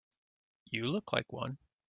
You 0.65 0.87
look 0.87 1.13
like 1.13 1.31
one. 1.31 1.59